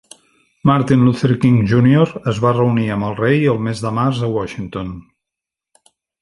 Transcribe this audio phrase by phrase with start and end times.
[0.69, 4.31] Martin Luther King Junior es va reunir amb el rei el mes de març a
[4.39, 4.91] Washington.